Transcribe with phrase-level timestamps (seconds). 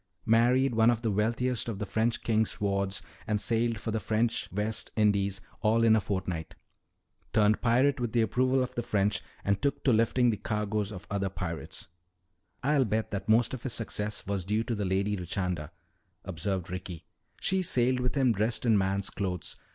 [0.25, 4.51] "Married one of the wealthiest of the French king's wards and sailed for the French
[4.51, 6.55] West Indies all in a fortnight.
[7.33, 11.05] Turned pirate with the approval of the French and took to lifting the cargoes of
[11.11, 11.87] other pirates."
[12.63, 15.69] "I'll bet that most of his success was due to the Lady Richanda,"
[16.25, 17.05] observed Ricky.
[17.39, 19.55] "She sailed with him dressed in man's clothes.